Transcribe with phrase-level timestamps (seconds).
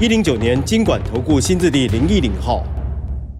[0.00, 2.64] 一零九年经管投顾新字第零一零号。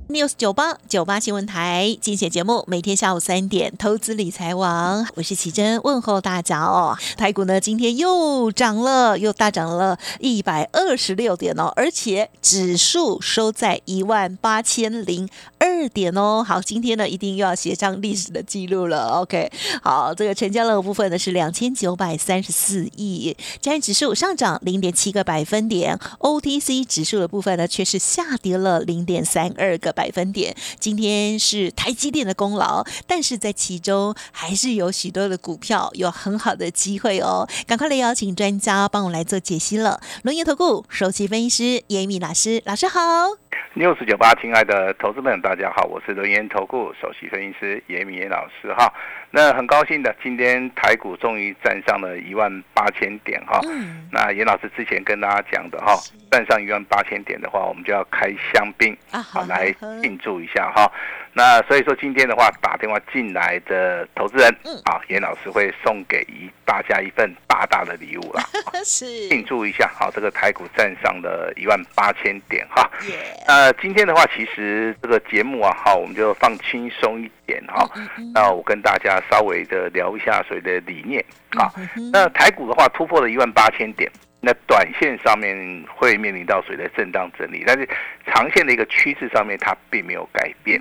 [0.08, 6.96] news 九八九八新闻台精选节目，每天下午三点，投资理财王，我是奇珍，问候大家哦。
[7.16, 15.28] 台股呢今天又涨了，又大涨了一百二十六点哦，而且指数收在一万八千零
[15.74, 16.44] 二点哦。
[16.46, 19.08] 好，今天呢一定又要写上历史的记录了。
[19.20, 19.50] OK，
[19.82, 30.54] 好，这个成交量部分呢是两千九百三十四亿，加权指数上涨零点七个百分点，OTC 指数的部分呢却是下跌了零点三二个百分点。
[30.78, 37.48] 今天是台积电的功劳，但是在其中还是有许多的股票有很好的机会哦。
[37.66, 40.00] 赶快来邀请专家帮我来做解析了。
[40.22, 43.43] 轮研投顾首席分析师严敏老师，老师好。
[43.74, 48.92] 六四九八，亲爱的投资们，大家好，我是轮研投顾首席分析师严明老师哈。
[49.34, 53.58] 那很高兴的，今天台股终于站上了一万八千点哈。
[53.68, 55.92] 嗯，那严老师之前跟大家讲的哈，
[56.30, 60.88] 站上一万八千点的话，我们就要开香槟啊好来庆祝一下哈。
[61.32, 68.44] 那所以说今天的话，打电话进来的投资人嗯，啊，严老师会送给一大家一份大大的礼物啦，
[68.86, 69.04] 是。
[69.28, 72.88] 庆祝一下好，这个台股站上了一万八千点哈。
[73.08, 73.16] 耶，
[73.48, 77.88] 呃，今天的话，其实这个节目啊，哈，我们就放轻松一点哈。
[78.32, 81.72] 那我跟大家稍微的聊一下所谓的理念啊。
[82.12, 84.10] 那台股的话，突破了一万八千点，
[84.44, 87.88] 那短线上面会面临到所谓的震荡整理，但是
[88.26, 90.78] 长线的一个趋势上面它并没有改变。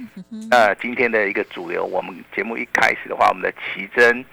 [0.49, 4.23] 那今天的一个主流，我们节目一开始的话，我们的奇珍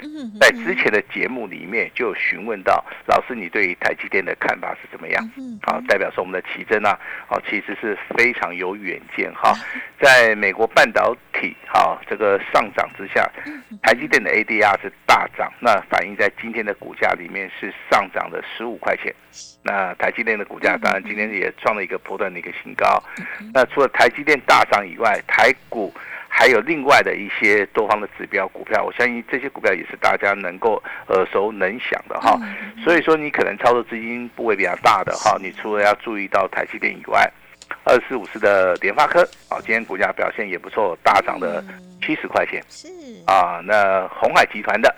[0.41, 5.31] 在之前的节目里面就有询问到老师，你对于台积电的看法是怎么样？
[5.37, 6.99] 嗯好，代表说我们的奇珍啊，
[7.29, 9.55] 哦，其实是非常有远见哈。
[10.01, 13.31] 在美国半导体哈这个上涨之下，
[13.83, 19.15] 台积电的 ADR 是大涨，那反映在今天的股价里面是上涨了十五块钱。
[19.63, 23.03] 那台积电的股价当然今天也创了一个波段的一个新高。
[23.53, 25.93] 那除了台积电大涨以外，台股
[26.29, 32.39] 还有另外的一些多方的指标股票，我相信这些股票也是大家能够耳熟能详的哈。
[32.83, 37.31] 所以说，你可能操作资金部位比较大的哈，你除了要注意到台积电以外，
[37.85, 41.63] 二四五四的联发科啊，今天股价表现也不错，大涨了
[42.01, 42.89] 七十块钱是
[43.27, 43.61] 啊。
[43.65, 44.95] 那红海集团的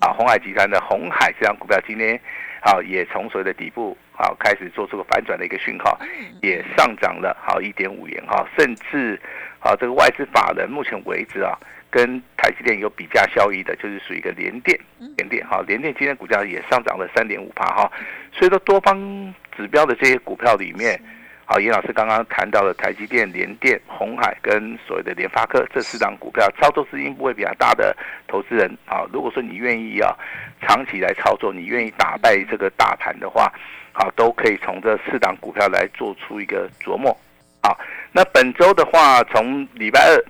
[0.00, 2.18] 啊，红海集团的红海这张股票今天
[2.60, 5.98] 啊也从所谓的底部啊开始做出个反转的一个讯号，
[6.42, 9.20] 也上涨了好一点五元哈，甚至
[9.60, 11.58] 啊这个外资法人目前为止啊。
[11.88, 14.78] 跟台积电有比价效益的，就是属于一个联电，
[15.16, 17.90] 联电哈，联电今天股价也上涨了三点五帕哈，
[18.32, 21.00] 所以说多方指标的这些股票里面，
[21.48, 27.96] 好，严老师刚刚谈到了台积电、联电、红海跟所谓的联发科这四档股票，操作资金不会比较大的
[28.26, 30.12] 投资人，啊，如果说你愿意啊
[30.60, 33.52] 长期来操作，你愿意打败这个大盘的话，
[33.92, 37.16] 好，都可以从这四档股票来做出一个琢磨，
[37.62, 37.78] 好，
[38.10, 40.24] 那本周的话，从礼拜二。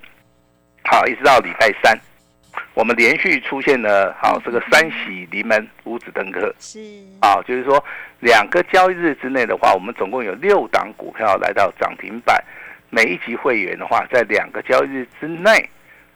[0.89, 1.99] 好，一直到礼拜三，
[2.73, 6.79] 我们连续出现了好这个三喜临门五子登科是
[7.19, 7.83] 啊，就是说
[8.19, 12.43] 两个交易日之内的话，我们总共有六档股票来到涨停板，
[12.89, 15.69] 每一级会员的话，在两个交易日之内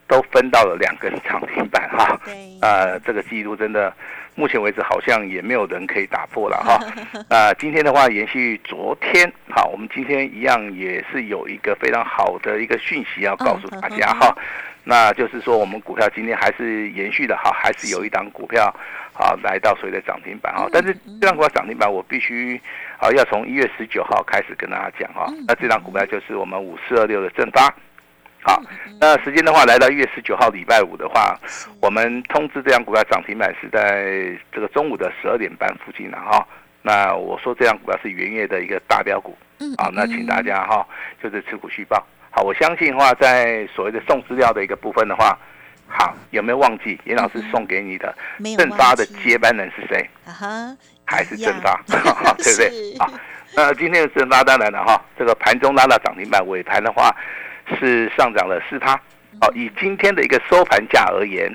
[0.06, 2.20] 都分到了两根涨停板哈。
[2.24, 3.92] 对呃，这个记录真的，
[4.34, 6.78] 目前为止好像也没有人可以打破了哈。
[7.28, 14.36] 啊，今天的话延续昨天，好，我们今天一样也是有一个非常好的一个讯息要告诉大家哈。
[14.84, 18.64] 那就是说，我们股票今天还是延续的哈，还是有一档股票
[19.12, 20.66] 啊来到所谓的涨停板哈。
[20.72, 22.60] 但是这档股票涨停板，我必须
[22.98, 25.32] 啊要从一月十九号开始跟大家讲哈。
[25.46, 27.72] 那这档股票就是我们五四二六的正发。
[28.44, 28.60] 好，
[29.00, 31.38] 那时间的话，来到一月十九号礼拜五的话，
[31.80, 36.44] 我们通知这张股票涨停板是在这个中午的十二点半附近了哈。
[36.82, 39.38] 那我说这张股票是元月的一个大标股，
[39.78, 40.84] 好，那请大家哈
[41.22, 42.04] 就是持股续报。
[42.34, 45.38] 好，我相信的话，在所谓的送资料的一个部分的话，
[45.86, 48.16] 好，有没有忘记严老师送给你的
[48.56, 50.08] 正发的接班人是谁？
[50.24, 52.96] 啊哈，还是正发， 对不对是？
[52.98, 53.12] 好，
[53.54, 57.14] 那今天的正发当然了哈，这个盘中拉到涨停板，尾盘的话
[57.78, 58.98] 是上涨了四趴。
[59.38, 61.52] 好，以今天的一个收盘价而言，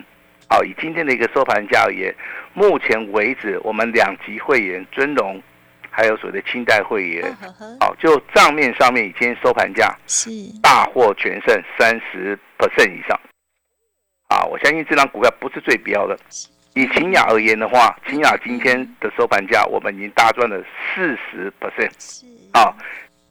[0.48, 2.14] 好，以今天的一个收盘价而言，
[2.54, 5.42] 目前为止我们两级会员尊荣
[5.98, 7.36] 还有所谓的清代会员，
[7.80, 10.30] 好，就账面上面，今天收盘价是。
[10.62, 13.20] 大获全胜三十 percent 以上，
[14.28, 16.16] 啊，我相信这张股票不是最标的。
[16.76, 20.64] 以秦雅而言的话，秦雅今天的收盘价我们已经大赚了
[20.94, 22.28] 四十 percent，是。
[22.54, 22.72] 啊，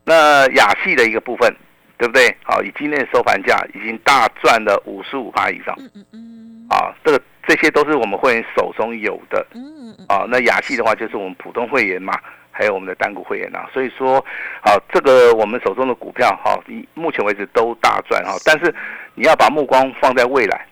[0.05, 1.55] 那雅系的一个部分，
[1.97, 2.35] 对不对？
[2.43, 6.67] 好，以今天的收盘价已经大赚了五十五趴以上，嗯嗯嗯。
[6.69, 10.07] 啊，这个这些都是我们会员手中有的，嗯嗯。
[10.09, 12.19] 啊，那雅系的话就是我们普通会员嘛，
[12.57, 14.25] 还有我们的单股会员啊，所以说，
[14.63, 18.75] 好，这个我们手中的股票哈，你目前为止都大赚哈，但是
[19.15, 20.67] 你要把目光放在未来，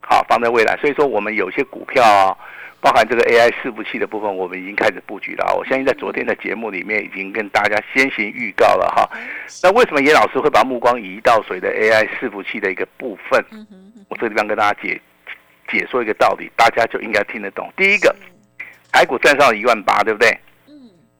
[0.00, 2.34] 好，放在未来，所以说我们有些股票啊，
[2.80, 9.06] 包含这个 AI 伺服器的部分，我们已经开始布局了啊，我相信在昨天的节目里面已经跟大家先行预告了哈。
[9.62, 13.44] 那为什么严老师会把目光移到谁的 AI 伺服器的一个部分？
[14.08, 14.98] 我这个地方跟大家解
[15.68, 17.70] 解说一个道理，大家就应该听得懂。
[17.76, 18.14] 第一个，
[18.90, 20.30] 台股站上一万八，对不对？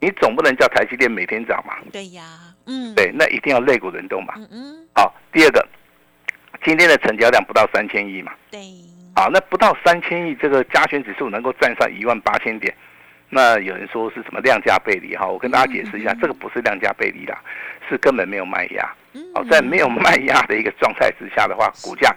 [0.00, 2.22] 嗯你总不能叫台积电每天涨嘛，对呀
[2.66, 4.34] 嗯对，那一定要肋骨轮动嘛。
[4.36, 5.66] 嗯嗯好，第二个，
[6.62, 8.60] 今天的成交量不到三千亿嘛，对
[9.14, 12.72] 好，那不到三千亿，这个加权指数能够站上一万八千点，
[13.30, 15.26] 那有人说是什么量价背离哈？
[15.26, 17.40] 我跟大家解释一下，这个不是量价背离啦，
[17.88, 18.94] 是根本没有卖压。
[19.14, 22.14] 嗯好，在没有卖压的一个状态之下的话，股价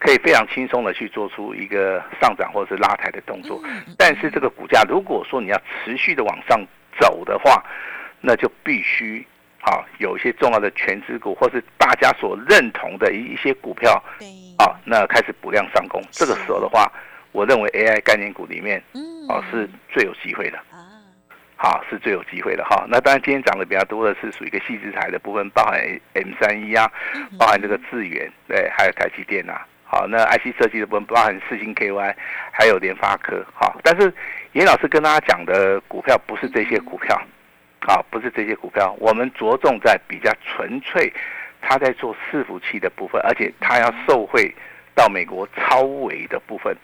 [0.00, 3.62] 可以非常轻松的去做出一个上涨或者是拉抬的动作。
[3.64, 6.60] 嗯但是这个股价如果说你要持续的往上
[7.00, 7.64] 走的话，
[8.20, 9.26] 那就必须
[9.60, 14.02] 啊有一些重要的全资股或是大家所认同的一一些股票
[14.58, 16.02] 啊，那开始补量上攻。
[16.10, 16.90] 这个时候的话，
[17.32, 20.58] 我认为 AI 概念股里面嗯啊是最有机会的。
[20.70, 20.88] 啊
[21.54, 22.84] 好，是最有机会的哈。
[22.88, 25.78] 那当然，今天涨的比较多的是属于一个细资材的部分，包含
[26.14, 26.90] M 三一啊，
[27.38, 29.60] 包含这个智源，对，还有台积电呐、
[29.94, 32.14] 好，那 IC 设计的部分包含四星 KY，
[32.50, 33.44] 还有联发科。
[33.52, 34.10] 好，但是
[34.52, 37.20] 严老师跟大家讲的股票不是这些股票，
[37.86, 41.12] 好，不是这些股票，我们着重在比较纯粹，
[41.60, 44.50] 他在做伺服器的部分，而且他要受惠
[44.94, 46.74] 到美国超微的部分。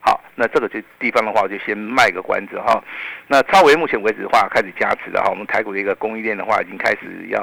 [0.00, 2.82] 好，那这个就地方的话，我就先卖个关子哈。
[3.26, 5.28] 那超微目前为止的话，开始加持了哈。
[5.28, 7.42] 我们台股的一个供应链的话，已经开始要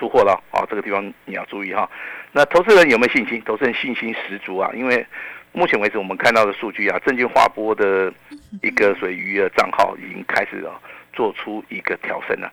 [0.00, 0.66] 出货了哦。
[0.68, 1.88] 这个地方你要注意哈。
[2.32, 3.42] 那投资人有没有信心？
[3.44, 5.06] 投资人信心十足啊，因为
[5.52, 8.12] 目前为止我们看到的数据啊，证券划拨的
[8.62, 10.80] 一个属于余额账号已经开始了
[11.12, 12.50] 做出一个调升了。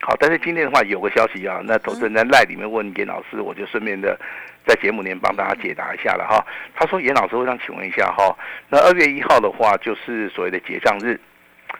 [0.00, 4.18] 好，但是今天的话有个消息啊，那投资人在赖里面问严老师，我就顺便的
[4.66, 6.42] 在节目里面帮大家解答一下了哈。
[6.74, 8.34] 他说严老师，我想请问一下哈，
[8.70, 11.20] 那二月一号的话就是所谓的结账日，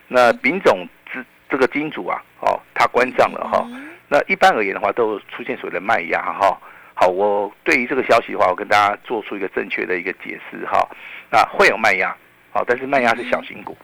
[0.09, 3.67] 那丙种这这个金主啊，哦，他关账了哈。
[4.13, 6.59] 那一般而言的话，都出现所谓的卖压哈。
[6.95, 10.85] 好，我对于这个消息的话，我跟大家做出一个正确的一个解释哈。
[11.31, 12.13] 那会有卖压，
[12.51, 13.79] 好，但是卖压是小型股，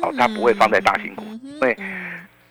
[0.00, 1.76] 好，它不会放在大型股，因为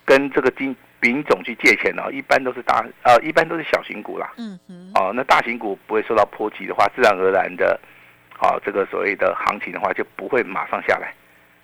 [0.03, 4.29] 跟这个金丙种去借钱呢，一般都是大呃，一般都是小型股啦。
[4.37, 7.79] 嗯嗯哦，那大型股不会受到波及的话，自然而然的，
[8.37, 11.13] 好、这个所谓的行情的话就不会马上下来。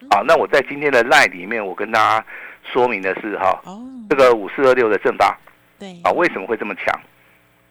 [0.10, 2.26] 好、那我在今天的 line 里面，我跟大家
[2.64, 3.78] 说明的是哈、哦
[4.10, 5.38] 这个五四二六的正八
[5.80, 6.00] 对。
[6.04, 7.00] 啊，为什么会这么强？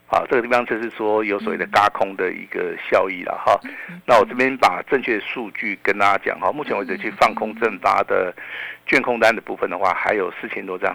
[0.09, 3.59] 啊，这个地方就是说有所谓的嘎空的一个效益了哈。
[4.07, 8.33] 那我这边把正确的数据跟大家讲哈，目前为止去放空正八的
[8.87, 10.91] 券空单的部分的话，还有四千多张。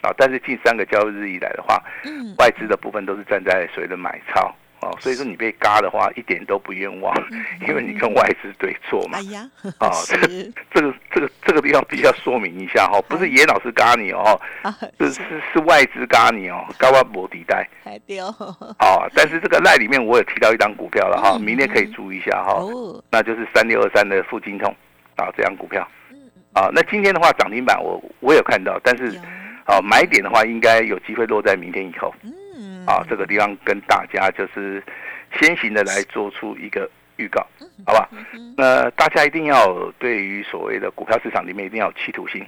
[0.00, 2.34] 啊，但是近三个交易日以来的话，嗯。
[2.38, 7.14] 外资的部分都是站在所谓的买超哦，所以说你被嘎的话一点都不冤枉，
[7.66, 9.22] 因为你跟外资对错嘛哎。
[9.32, 9.50] 呀
[9.80, 10.16] 哦，这
[10.72, 15.22] 这个这个这个地方必须要说明一下哈，不是严老师嘎你哦，啊 是是
[15.52, 17.68] 是外资嘎你哦，高瓦博底带
[18.78, 19.08] 哦。
[19.14, 24.68] 但是这个赖里面我也提到一张股票了哈，明天可以注意一下哈，哦那就是三六二三的富金通
[25.16, 26.18] 啊这张股票嗯
[26.52, 26.68] 啊。
[26.72, 29.20] 那今天的话涨停板我我有看到，但是有
[29.64, 32.14] 啊买点的话应该有机会落在明天以后。
[32.22, 32.32] 嗯
[32.86, 34.82] 啊，这个地方跟大家就是
[35.38, 37.46] 先行的来做出一个预告，
[37.86, 38.08] 好吧？
[38.32, 42.44] 嗯那大家一定要有对于所谓的股票市场里面一定要有企图心。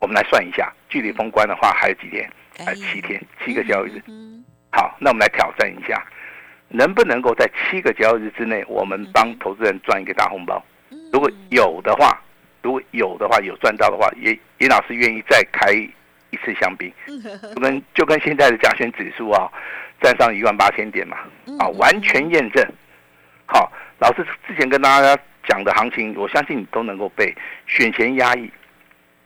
[0.00, 2.28] 我们来算一下，距离封关的话还有几天？
[2.58, 4.02] 还哎有七天，七个交易日。
[4.08, 6.04] 嗯好，那我们来挑战一下，
[6.68, 10.64] 能不能够在七个交易日之内，我们帮投资人赚一个大红包？
[10.90, 12.20] 嗯如果有的话，
[12.62, 15.72] 如果有的话，有赚到的话，严严老师愿意再开
[16.32, 16.92] 一次香槟，
[17.54, 19.48] 就跟就跟现在的加权指数啊，
[20.00, 21.18] 站上一万八千点嘛，
[21.58, 22.66] 啊，完全验证。
[23.46, 27.34] 好，老师之前跟大家讲的行情，我相信你都能够背，
[27.66, 28.50] 选前压抑，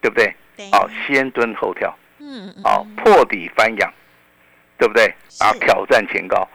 [0.01, 0.35] 对不对？
[0.57, 3.93] 对好，先蹲后跳，嗯嗯好，破底翻扬，
[4.77, 5.05] 对不对？
[5.39, 6.49] 然后是挑战前高，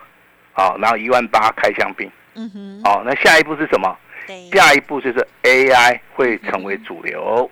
[0.51, 3.97] 好，然后一万八开香槟，嗯哼好，那下一步是什么？
[4.27, 7.49] 对下一步就是 AI 会成为主流，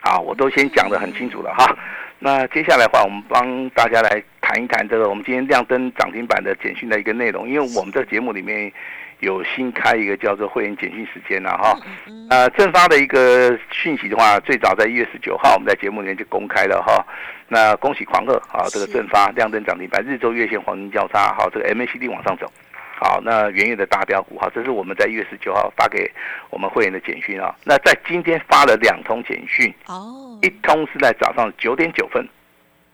[0.00, 1.76] 啊，我都先讲得很清楚了哈。
[2.24, 8.72] 那接下来的话，我们帮大家来谈一谈这个我们今天亮灯涨停板的简讯的一个内容，因为我们这个节目里面
[9.18, 11.76] 有新开一个叫做会员简讯时间了哈。
[12.30, 17.04] 呃，正发的一个讯息的话，最早在一月十九号我们在节目里面就公开了哈。
[17.48, 22.46] 那恭喜狂贺啊，这个正发亮灯涨停板，日周月线黄金交叉，好，这个 MACD 往上走。
[23.02, 26.10] 好，那元月的大标股，好，这是我们在一月十九号发给
[26.50, 27.54] 我们会员的简讯啊。
[27.64, 32.26] 那在今天发了两通简讯，哦，一通是在早上九点九分。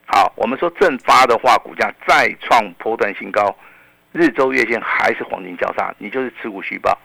[0.05, 3.55] 好，我们说正发的话，股价再创波段新高，
[4.11, 6.97] 日周月线还是黄金交叉，你就是持股续报。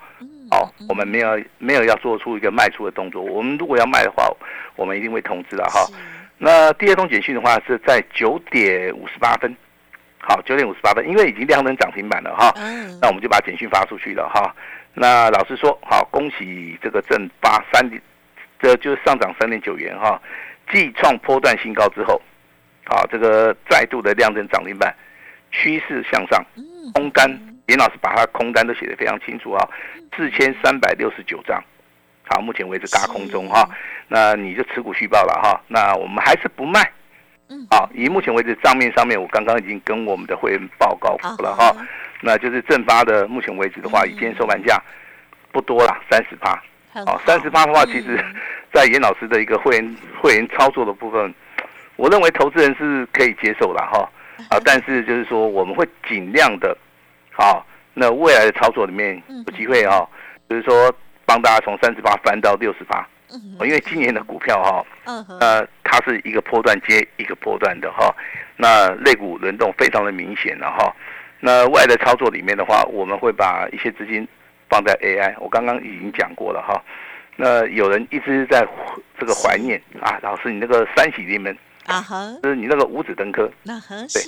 [0.51, 3.21] 好，我们没有没有要做出一个卖出的动作。
[3.23, 4.31] 我们如果要卖的话，
[4.77, 5.87] 我们一定会通知的哈。
[6.39, 9.55] 那第二通简讯的话是在九点五十八分。
[10.27, 12.51] 好，九点五十八分，因为已经亮灯涨停板了哈，
[12.99, 14.55] 那我们就把简讯发出去了哈。
[14.95, 18.01] 那老实说，好，恭喜这个正八三点，
[18.59, 20.19] 这就是上涨三点九元哈，
[20.73, 22.23] 继创波段新高之后，
[22.87, 24.95] 好，这个再度的亮灯涨停板，
[25.51, 26.43] 趋势向上，
[26.95, 27.29] 空单，
[27.67, 29.69] 严老师把它空单都写得非常清楚啊，
[30.17, 31.63] 四千三百六十九张，
[32.29, 33.69] 好，目前为止大空中哈，
[34.09, 36.91] 那你就持股续报了哈，那我们还是不卖。
[37.71, 41.75] 好，以目前为止账面上面，我刚刚已经跟我们的会员报告过了哈，
[42.23, 44.83] 那就是正发的，目前为止的话，以今天收盘价
[45.53, 46.63] 不多了，三十八。
[47.07, 48.19] 好，三十八的话，其实，
[48.73, 51.35] 在严老师的一个会员会员操作的部分，
[51.97, 54.09] 我认为投资人是可以接受了哈。
[54.49, 56.77] 啊， 但是就是说，我们会尽量的，
[57.33, 60.09] 好，那未来的操作里面有机会哈，
[60.49, 60.93] 就是说
[61.27, 63.07] 帮大家从三十八翻到六十八。
[63.61, 68.15] 因为今年的股票哈，呃，它是一个波段接一个波段的哈，
[68.57, 70.95] 那肋骨轮动非常的明显了哈。
[71.41, 74.27] 那外的操作里面的话，我们会把一些资金
[74.69, 76.83] 放在 AI，我刚刚已经讲过了哈。
[77.37, 78.67] 那有人一直在
[79.19, 81.57] 这个怀念啊，老师你那个三喜临门
[81.87, 84.19] 啊哈，就是你那个五指登科，那是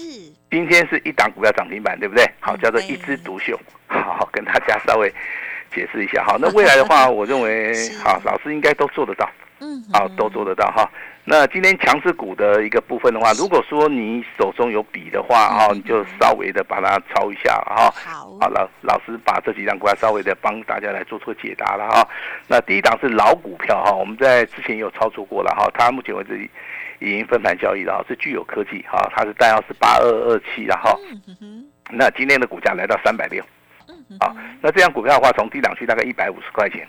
[0.51, 2.25] 今天是一档股票涨停板，对不对？
[2.41, 5.13] 好，叫做一枝独秀，好，跟大家稍微。
[5.75, 6.25] 解释一下。
[6.25, 9.29] 哈，那未来的话， 我认为好，老师应该都做得到，
[9.61, 10.89] 嗯，好，都做得到哈。
[11.29, 17.93] 那今天强势股的一个部分的话，如果说你手中有笔的话哈，你就稍微的把它抄一下哈。
[17.93, 22.09] 好，好老老师把这几张股票稍微的帮大家来做出解答了哈。
[22.47, 26.49] 那第一档是老股票哈，我们在之前也有操作过了哈，它目前为止
[27.01, 30.97] 已经分盘交易了，是具有科技哈，它是代号是八二二七然后，
[31.91, 33.45] 那今天的股价来到三百六。
[34.21, 36.87] 啊，那这样股票的话，从低档区大概一百五十块钱，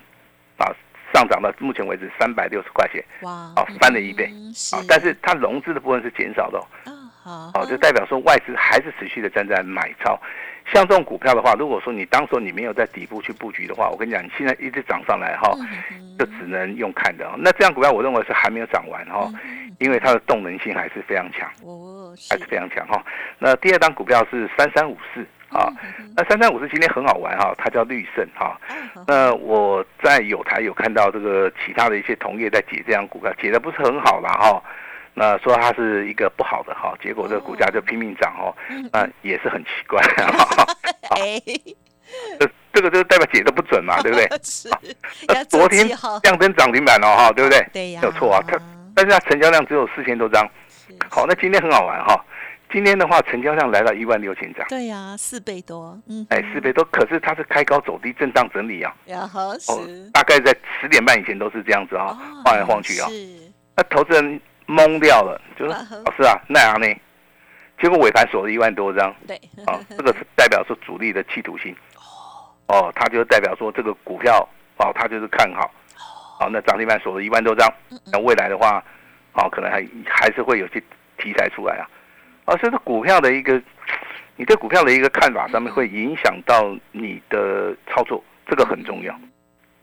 [0.57, 0.69] 啊，
[1.13, 4.25] 上涨到目前为止三百六十块钱，哇，啊，翻了一倍，
[4.71, 6.59] 啊，但是它融资的部分是减少的，
[7.25, 10.19] 哦，好，就代表说外资还是持续的站在买超。
[10.71, 15.57] 像这种股票的话，如果说你当时你没有在底部去布局的话，我跟你讲，你现在一直涨上来哈，
[16.19, 17.25] 就只能用看的。
[17.37, 19.31] 那这样股票我认为是还没有涨完哈，
[19.79, 23.01] 因为它的动能性还是非常强，哦，还是非常强哈。
[23.39, 25.25] 那第二张股票是三三五四。
[25.49, 25.71] 啊，
[26.15, 28.59] 那三三五四今天很好玩哈，它叫绿盛哈。
[29.07, 34.61] 那我在有台有看到这个其他的一些同业在解这样股票，解的不是很好啦哈。
[35.13, 38.53] 那说它是一个不好的哈，结果这个股价就拼命涨哦，
[38.91, 40.01] 那也是很奇怪。
[41.11, 41.41] 哎，
[42.39, 44.27] 这这个就代表解的不准嘛，对不对？
[44.43, 44.69] 是。
[45.27, 45.87] 那昨天
[46.23, 47.65] 亮灯涨停板了哈，对不对？
[47.73, 48.01] 对呀。
[48.01, 48.59] 没有错啊，它
[48.93, 50.47] 但是它成交量只有四千多张。
[51.09, 52.23] 好，那今天很好玩哈。
[52.69, 54.67] 今天的话，成交量来到一万六千张。
[54.67, 55.97] 对呀，四倍多。
[56.07, 56.83] 嗯，哎，四倍多。
[56.85, 58.93] 可是它是开高走低，震荡整理啊。
[59.05, 60.09] 呀，好是。
[60.11, 62.07] 大概在十点半以前都是这样子啊，
[62.43, 63.07] 晃来晃去啊。
[63.07, 63.51] 是。
[63.75, 66.87] 那投资人懵掉了，就是老师啊，那样呢？
[67.81, 69.15] 结果尾盘锁了一万多张。
[69.25, 69.37] 对。
[69.65, 71.73] 啊，这个是代表说主力的企图心。
[72.67, 72.67] 哦。
[72.67, 74.47] 哦，它就代表说这个股票
[74.77, 75.71] 哦，它就是看好。
[76.41, 76.49] 哦。
[76.51, 77.73] 那涨停板锁了一万多张，
[78.11, 78.83] 那未来的话，
[79.35, 80.83] 哦，可能还还是会有些
[81.17, 81.87] 题材出来啊。
[82.47, 83.61] 而是股票的一个，
[84.37, 89.13] 你对股票的一个看法上面会影响到你的操作，这个很重要。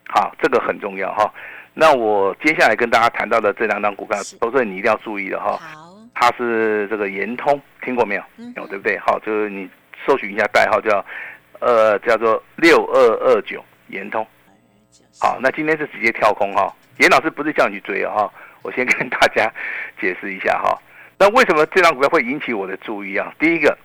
[0.08, 1.30] 好，这个很重要哈。
[1.74, 5.58] 那我接下来跟大家谈到的这两张股票，都是你一定要注意的哈。
[5.58, 8.22] 好，它是这个延通，听过没有？
[8.56, 8.98] 有对不对？
[8.98, 9.68] 好，就是你
[10.06, 11.04] 搜寻一下代号叫，
[11.60, 14.26] 呃，叫做六二二九延通。
[15.20, 16.72] 好，那今天是直接跳空哈。
[16.98, 19.52] 严老师不是叫你去追啊哈，我先跟大家
[20.00, 20.80] 解释一下哈。
[21.18, 23.32] 那为什么这张股票会引起我的注意啊？
[23.38, 23.76] 第一个，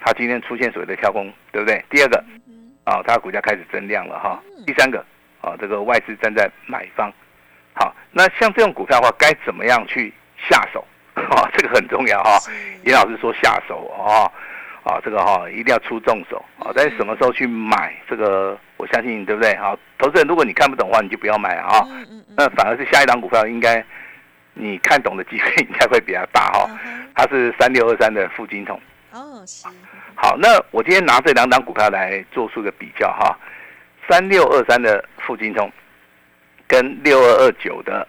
[0.00, 1.84] 它今天出现所谓的跳空，对不对？
[1.90, 2.24] 第二个，
[2.84, 4.40] 啊，它股价开始增量了哈。
[4.64, 5.04] 第三个，
[5.40, 7.12] 啊，这个外资站在买方。
[7.74, 10.12] 好，那像这种股票的话，该怎么样去
[10.48, 10.86] 下手？
[11.14, 12.38] 啊， 这个很重要哈。
[12.84, 14.30] 严老师说下手啊，
[14.84, 16.70] 啊，这个哈一定要出重手啊。
[16.74, 17.92] 但是什么时候去买？
[18.08, 19.56] 这个我相信，对不对？
[19.56, 21.84] 好，投资人，如果你看不懂的话，你就不要买啊。
[22.36, 23.84] 那反而是下一档股票应该。
[24.54, 26.68] 你看懂的机会应该会比较大哈。
[27.14, 28.80] 它是三六二三的富金通。
[29.12, 29.66] 哦，是。
[30.14, 33.36] 好，那我今天拿这两档股票来做出个比较哈。
[34.08, 35.70] 三六二三的富金通
[36.66, 38.06] 跟六二二九的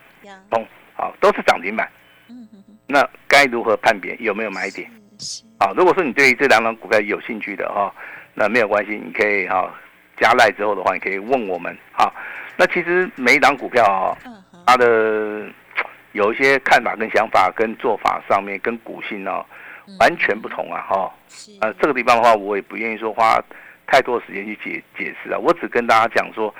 [0.49, 1.89] 通，好，都是涨停板。
[2.29, 2.47] 嗯
[2.87, 4.87] 那该如何判别有没有买点？
[5.59, 7.91] 好，如果说你对于这两档股票有兴趣的哈，
[8.35, 9.73] 那没有关系，你可以哈
[10.17, 12.13] 加赖之后的话，你可以问我们哈。
[12.55, 14.17] 那其实每一档股票啊，
[14.67, 15.47] 它的
[16.15, 19.45] 有一些看法跟想法跟做法上面跟股性呢
[19.99, 21.13] 完全不同啊哈。
[21.59, 23.37] 呃，这个地方的话，我也不愿意说花
[23.85, 25.37] 太多时间去解解释啊。
[25.37, 26.55] 我只跟大家讲说，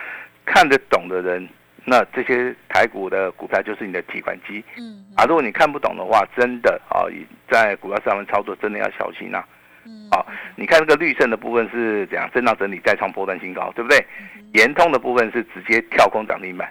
[0.45, 1.47] 看得懂的人，
[1.85, 4.61] 那这些台股的股票就是你的提款机。
[4.77, 5.05] 嗯。
[5.15, 7.07] 啊，如果你看不懂的话，真的啊，
[7.49, 9.41] 在股票上面操作真的要小心呐。
[9.85, 10.09] 嗯。
[10.11, 10.19] 啊，
[10.57, 12.29] 你看这个绿色的部分是怎样？
[12.33, 14.05] 震荡整理再创波段新高，对不对？
[14.51, 16.69] 延通的部分是直接跳空涨停板。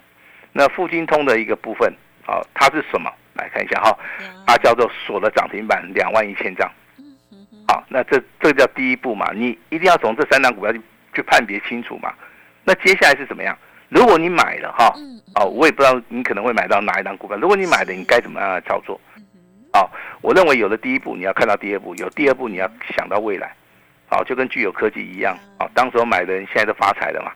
[0.53, 1.93] 那富金通的一个部分，
[2.27, 3.11] 啊，它是什么？
[3.35, 3.99] 来看一下哈，
[4.47, 6.71] 它叫做锁了涨停板两万一千张。
[7.67, 10.81] 好，那这这叫第一步嘛，你一定要从这三档股票去
[11.15, 12.13] 去判别清楚嘛。
[12.63, 13.57] 那接下来是怎么样？
[13.89, 14.95] 如果你买了哈，
[15.35, 17.37] 哦，我也不知道你可能会买到哪一档股票。
[17.37, 19.01] 如果你买了，你该怎么样来操作？
[19.73, 19.91] 好，
[20.21, 23.53] 我认为有了第一步，你要看到第二步；有第二步，你要想到未来。
[24.07, 27.33] 好，就跟具有科技一样，啊，当时买的人现在都发财了嘛。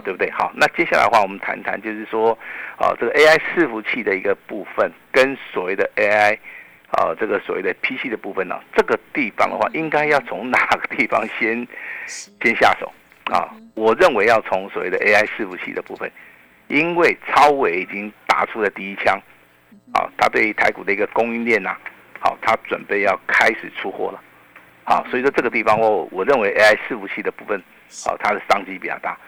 [0.00, 0.30] 对不对？
[0.30, 2.36] 好，那接下来的话，我们谈谈，就是说，
[2.78, 6.38] 啊，这个 AI 伺服器的一个部分，跟所谓的 AI。
[6.92, 11.66] 啊，这个所谓的 PC 的部分呢，这个地方的话，应该要从哪个地方先
[12.06, 12.90] 先下手
[13.24, 13.50] 啊？
[13.74, 16.10] 我认为要从所谓的 AI 伺服器的部分，
[16.68, 19.20] 因为超伟已经打出了第一枪，
[19.92, 21.76] 啊，他对台股的一个供应链呐，
[22.20, 24.22] 好，他准备要开始出货了，
[24.84, 27.58] 好，所以说这个地方我我认为 AI 伺服器的部分，
[28.06, 29.18] 啊，它的商机比较大。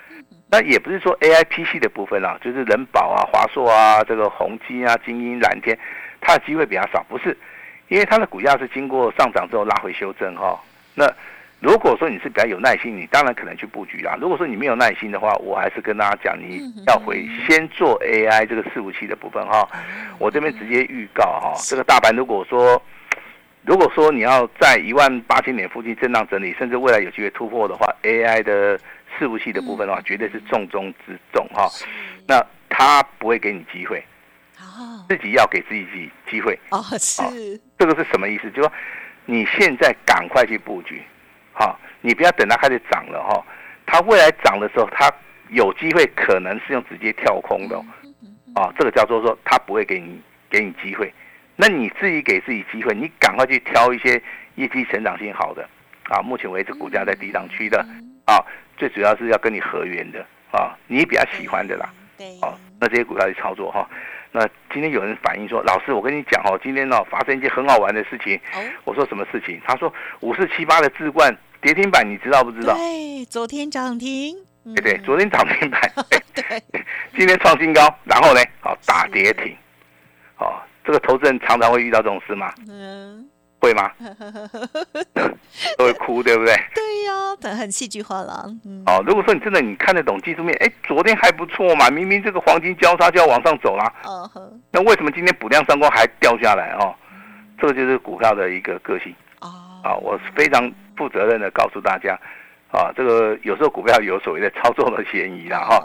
[0.50, 5.78] 那也不是说 AI PC 的部分啊，就是人保啊、华硕啊、这个宏基啊、精英、蓝天。
[6.20, 7.36] 它的机会比较少，不是，
[7.86, 10.58] 因为它的股价是经过上涨之后拉回修正哈。
[10.94, 11.08] 那
[11.60, 14.16] 如果说你是比较有耐心，你当然可能去布局啦。
[14.20, 19.68] 如果说你没有耐心的话，我还是跟大家讲，你要回先做 AI 这个伺服器的部分哈。
[20.18, 22.82] 我这边直接预告哈，这个大盘如果说
[23.62, 28.78] 如果说你要在一万八千点附近震荡整理，甚至未来有机会突破的话，AI 的
[29.18, 31.68] 伺服器的部分的话，绝对是重中之重哈。
[32.26, 34.02] 那他不会给你机会。
[35.08, 36.58] 自己要给自己机机会。
[36.70, 37.60] 哦，是。
[37.78, 38.50] 这个是什么意思？
[38.50, 38.72] 就说
[39.24, 41.02] 你现在赶快去布局，
[41.52, 43.44] 好，你不要等它开始涨了哈，
[43.86, 45.10] 它未来涨的时候，它
[45.48, 47.76] 有机会可能是用直接跳空的，
[48.54, 51.12] 啊，这个叫做说它不会给你给你机会，
[51.56, 54.22] 那你自己给自己机会，你赶快去挑一些
[54.56, 55.66] 业绩成长性好的，
[56.04, 57.84] 啊，目前为止股价在低档区的，
[58.28, 58.44] 啊，
[58.76, 60.20] 最主要是要跟你合缘的，
[60.52, 63.88] 啊，你比较喜欢的啦，对，哦，那这些股票去操作哈。
[64.30, 68.38] 那今天有人反映说，老师，我跟你讲哦，今天呢发生一件很好玩的事情。
[68.84, 69.58] 我说什么事情？
[69.66, 72.74] 他说五四七八的智冠跌停板，你知道不知道？
[72.74, 74.36] 对，昨天涨停。
[74.76, 75.80] 对对，昨天涨停板。
[76.34, 76.62] 对，
[77.16, 79.56] 今天创新高，然后呢，好打跌停。
[80.36, 82.52] 哦，这个投资人常常会遇到这种事吗？
[82.68, 83.26] 嗯。
[83.60, 83.90] 会吗？
[85.76, 86.54] 都会哭，对不对？
[86.74, 88.44] 对呀，很戏剧化了。
[88.86, 93.84] 哦，如果说你真的你看得懂技术面，哎，昨天还不错嘛，明明这个黄金交叉就要往上走了。
[94.04, 94.30] 哦
[94.70, 96.94] 那为什么今天补量上攻还掉下来哦？
[97.58, 99.14] 这个就是股票的一个个性。
[99.40, 99.48] 哦。
[99.82, 102.14] 啊，我非常负责任的告诉大家，
[102.70, 105.84] 啊，这个有时候股票有所谓的操作的嫌疑啦，哈。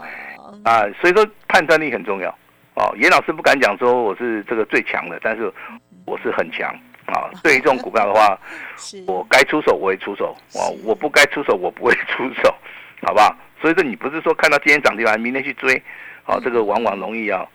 [0.64, 2.30] 啊，所以说判断力很重要。
[2.74, 5.52] 哦，严老师不敢讲说我是这个最强的，但是
[6.04, 6.72] 我是很强。
[7.06, 8.38] 啊，对于这种股票的话，
[9.06, 12.54] 我该出手我会出手，啊，我不该出手我不会出手，
[13.02, 13.36] 好不好？
[13.60, 15.74] 所以说你不是说看到今天涨停板，明天去追，
[16.24, 17.46] 啊，这个往往容易啊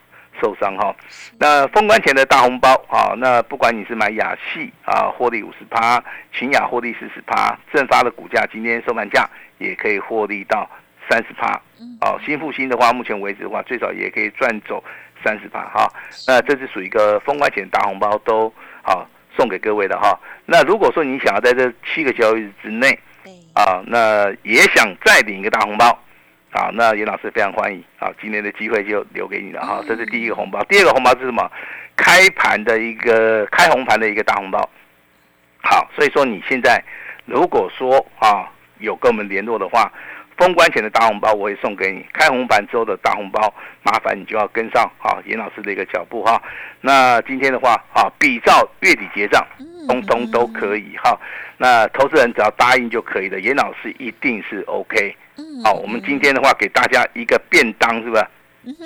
[0.42, 0.96] 受伤哈。
[1.40, 10.70] 那封关前的大红包啊，那不管你是买雅系啊，获利五十趴，秦雅获利四十趴，正发的股价今天收盘价也可以获利到
[11.10, 11.60] 三十趴，
[12.02, 14.84] 哦，新复兴的话，目前为止的话，最少也可以赚走
[15.24, 15.92] 三十趴哈。
[16.28, 19.08] 那这是属于一个封关前大红包都好。
[19.36, 23.00] 送给各位的哈，那如果说你想要在这七个交易日之内，
[23.54, 25.88] 啊，那也想再领一个大红包，
[26.52, 31.50] 啊，那严老师非常欢迎，啊，今天的机会就留给你了哈，这是第一个红包，第二个红包是什么？
[31.96, 34.70] 开盘的一个开红盘的一个大红包，
[35.62, 36.84] 好，所以说你现在
[37.26, 39.92] 如果说啊有跟我们联络的话。
[40.39, 46.41] 封关前的大红包我会送给你，开红盘之后的大红包，麻烦你就要跟上啊，严老师的一个脚步哈。
[46.80, 49.45] 那今天的话啊，比照月底结账，
[49.89, 51.19] 通通都可以哈。
[51.58, 55.13] 那投资人只要答应就可以了，严老师一定是 OK。
[55.62, 58.21] 好，我们今天的话给大家一个便当，是不是？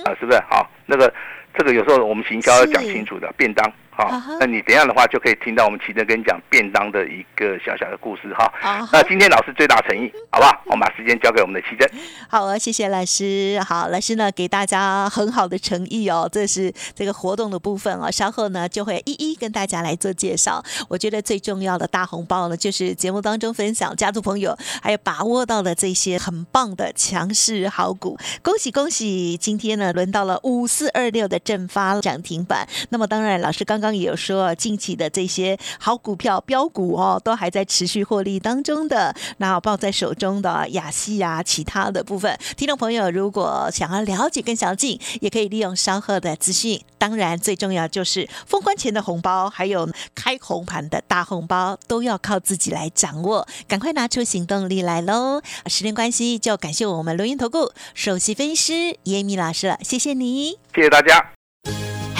[0.05, 0.39] 啊，是不是？
[0.49, 1.13] 好，那个
[1.55, 3.71] 这个有时候我们行销要讲清楚的便当。
[3.95, 8.51] 好，那你等下的话就可以听到我们奇珍跟你讲便当的一个小小的故事哈。
[8.91, 10.61] 那今天老师最大诚意，好不好？
[10.65, 11.87] 我们把时间交给我们的奇珍。
[12.27, 13.63] 好啊，谢谢老师。
[13.67, 18.09] 好，老师呢给大家很好的诚意哦，这是这个活动的部分哦。
[18.09, 20.63] 稍后呢就会一一跟大家来做介绍。
[20.89, 28.17] 我觉得最重要的大红包呢，就是节目当中分享家族朋友还有把握到的这些很棒的强势好股。
[28.41, 29.37] 恭喜恭喜！
[29.37, 32.67] 今天呢轮到了五四二六的正发涨停板。
[32.89, 33.82] 那么当然，老师刚。
[33.83, 39.13] 刚也有说，近期的这些好股票、标股哦，都还在持续获利当中的。
[39.39, 46.81] 那抱在手中的雅西啊，其他的部分，听众朋友如果想要了解更详尽，也可以利用稍后的资讯。
[46.97, 53.45] 当然，最重要就是封关前的红包，还有开红盘的大红包，都要靠自己来掌握。
[53.67, 55.41] 赶快拿出行动力来喽！
[55.67, 61.42] 时间关系，就感谢我们录音投顾首席分析师叶米老师了，谢谢你，谢谢大家。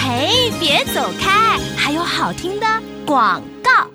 [0.06, 1.58] 嘿，别走开！
[1.78, 2.66] 还有好听的
[3.06, 3.93] 广告。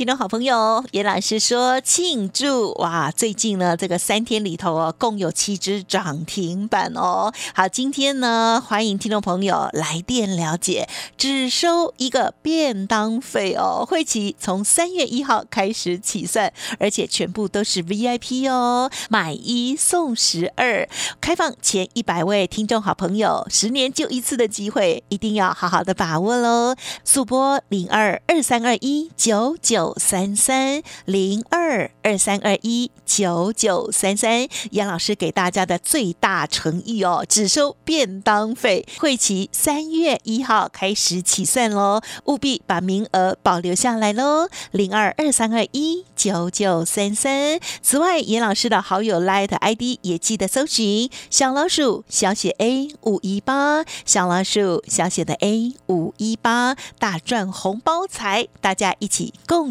[0.00, 3.10] 听众好朋友，严老师说庆祝哇！
[3.10, 7.30] 最近呢，这个三天里头哦，共有七只涨停板哦。
[7.54, 13.84] 好，今天呢，欢迎听众朋友来电了解，只收一个便当费哦。
[13.86, 20.88] 会期从三月一号开始起算，而且全部都是 VIP 哦，买一送十二。
[21.20, 26.74] 开放前一百位听众好朋友，十年就一次的机会，一定要好好的把握喽！
[27.04, 29.89] 速播零二二三二一九九。
[29.98, 44.48] 三三零二二三二一九九三三，杨老师给大家的最大诚意哦，只收便当费，会期三月一号开始起算喽，务必把名额保留下来喽。
[44.70, 47.58] 零二二三二一九九三三。
[47.82, 59.70] 此外，严老师的好友 Light ID 也记得搜寻小老鼠小写 A 五一八，小老鼠小写的 A 五一八，大赚红包财，大家一起共。